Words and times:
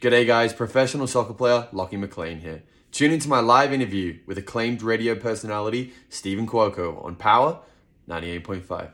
G'day, 0.00 0.26
guys. 0.26 0.54
Professional 0.54 1.06
soccer 1.06 1.34
player 1.34 1.68
Lockie 1.72 1.98
McLean 1.98 2.40
here. 2.40 2.62
Tune 2.90 3.12
into 3.12 3.28
my 3.28 3.40
live 3.40 3.70
interview 3.70 4.18
with 4.24 4.38
acclaimed 4.38 4.80
radio 4.80 5.14
personality 5.14 5.92
Stephen 6.08 6.46
Cuoco 6.46 7.04
on 7.04 7.16
Power 7.16 7.58
98.5. 8.08 8.92